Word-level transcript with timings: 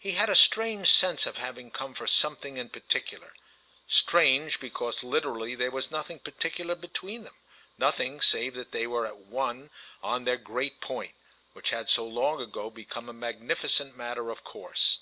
He 0.00 0.14
had 0.14 0.28
a 0.28 0.34
strange 0.34 0.90
sense 0.90 1.26
of 1.26 1.36
having 1.36 1.70
come 1.70 1.94
for 1.94 2.08
something 2.08 2.56
in 2.56 2.70
particular; 2.70 3.32
strange 3.86 4.58
because 4.58 5.04
literally 5.04 5.54
there 5.54 5.70
was 5.70 5.92
nothing 5.92 6.18
particular 6.18 6.74
between 6.74 7.22
them, 7.22 7.36
nothing 7.78 8.20
save 8.20 8.54
that 8.54 8.72
they 8.72 8.88
were 8.88 9.06
at 9.06 9.18
one 9.18 9.70
on 10.02 10.24
their 10.24 10.38
great 10.38 10.80
point, 10.80 11.14
which 11.52 11.70
had 11.70 11.96
long 11.98 12.40
ago 12.40 12.68
become 12.68 13.08
a 13.08 13.12
magnificent 13.12 13.96
matter 13.96 14.28
of 14.30 14.42
course. 14.42 14.98